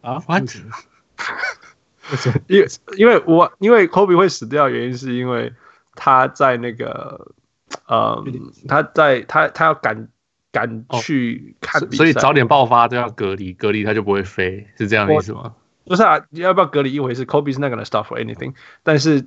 [0.00, 0.48] 啊？What？
[2.46, 5.52] 因为因为我因为 Kobe 会死掉，原因是因为
[5.94, 7.34] 他在那个
[7.86, 8.24] 呃，
[8.66, 10.08] 他在他他要赶
[10.52, 15.54] 赶去看比赛，所以早点爆发都要隔离，隔离他就不会飞，是这样的意思吗？
[15.84, 19.26] 不是啊，要不要隔离一回事，Kobe 是 not gonna stop for anything，但是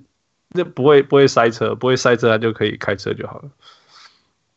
[0.51, 3.49] 那不会不会塞车，不会塞车，他就可以开车就好了。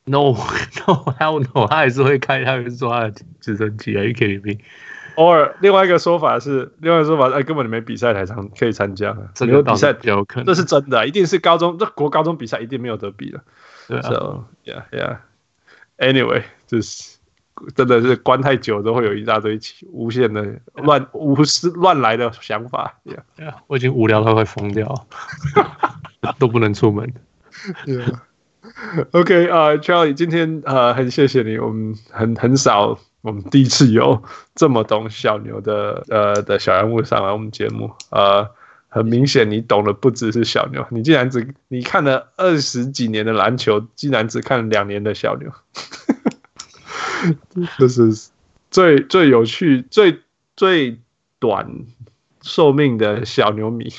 [0.05, 0.33] No
[0.87, 4.61] no hell no，他还是会开，他还是坐他的直升机啊，Are you kidding me？
[5.17, 13.41] 偶尔，另外一个说法是，另外一个说法，哎，根本你没比赛才参可以参加，这个比赛有可能，这是真的，一定是高中这国高中比赛一定没有得比的，
[13.89, 15.19] 对啊，So yeah
[15.99, 17.19] yeah，Anyway，就是
[17.75, 19.59] 真的是关太久都会有一大堆
[19.93, 25.07] 无限的乱无是乱来的想法，Yeah，我已经无聊到快疯掉，
[26.39, 27.13] 都不能出门。
[29.13, 32.99] OK 啊，Charlie，今天呃很谢谢你，我们很很少。
[33.21, 34.23] 我们第一次有
[34.55, 38.49] 这么懂小牛的呃的小人物上来我们节目，呃，
[38.89, 45.53] 很明显你懂的不只是小牛，你竟然只你看了二十几年的篮球，竟然只看了两年的小牛，
[47.79, 48.31] 这是
[48.71, 50.21] 最最有趣、最
[50.57, 50.99] 最
[51.39, 51.69] 短
[52.43, 53.93] 寿命的小牛迷。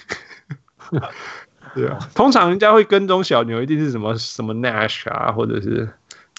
[1.75, 5.89] 对啊，通常人家会跟踪小牛，一定是什么什么 Nash 啊，或者是。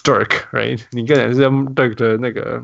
[0.03, 0.81] Dirk，right？
[0.93, 2.63] 你个人是 Dirk 的那个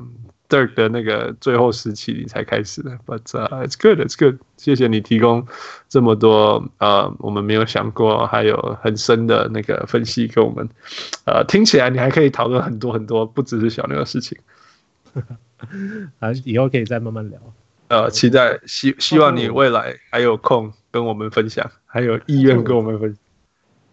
[0.49, 4.37] Dirk 的那个最后时期你才开始的，But、uh, it's good，it's good。
[4.55, 5.45] 谢谢你提供
[5.89, 10.67] 这么多呃，我们没有想过还有很深的那个分析给我们。
[11.25, 14.37] 呃，听起来你还可以讨论很多很多，不只是小牛的事情。
[16.19, 17.39] 啊，以后可以再慢慢聊。
[17.89, 23.19] 呃，期待希希望你未来还有空跟我们分享，还有意愿跟我们分享。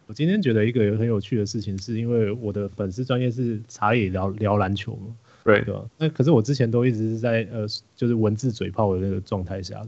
[0.06, 5.82] 我今天觉得一个很有趣的事情，是因为我的粉丝专业是茶野聊聊篮球嘛，对吧？
[5.98, 9.80] 那可是我之前都一直是在呃，就是文字嘴炮的那个状态下，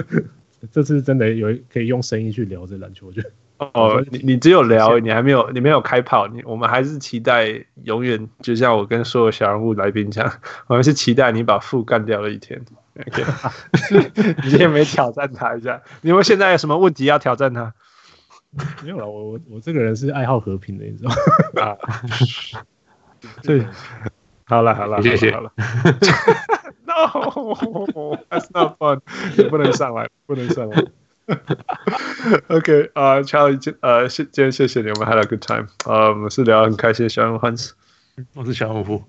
[0.72, 3.30] 这次真的有可以用声音去聊这篮球，我觉得。
[3.58, 10.30] 哦，你你只有聊，你还没有你没有开炮，你我们还是期待永远，就像我跟所有小人物来宾讲，
[10.66, 12.62] 我们是期待你把副干掉的一天。
[12.98, 13.22] OK，
[14.44, 17.72] 你今天没挑战他一下，你们现在有什么问题要挑战他？
[18.84, 21.10] 没有了，我我我这个人是爱好和平的，你知道
[21.54, 21.62] 吗？
[21.62, 21.76] 啊，
[23.42, 23.66] 对，
[24.45, 25.31] 好了好了，谢谢。
[25.31, 25.51] 好了，
[26.85, 28.99] No，that's not fun，
[29.37, 30.83] 你不能上来，不能上来。
[32.49, 37.71] OK，啊，Charlie，呃，谢今天谢谢你，我们 had a good time，呃，我们是聊很开心，小人物 Hans，
[38.33, 39.03] 我是小人物，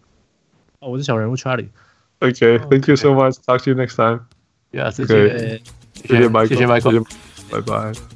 [0.78, 5.60] 哦，我是小人物 Charlie。OK，Thank you so much，Talk to you next time。Yeah，谢谢，
[5.94, 7.04] 谢谢 Michael，谢谢 Michael，
[7.50, 8.15] 拜拜。